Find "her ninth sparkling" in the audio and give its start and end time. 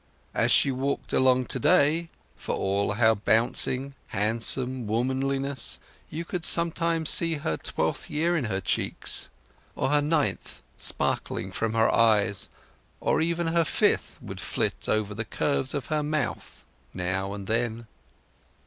9.89-11.51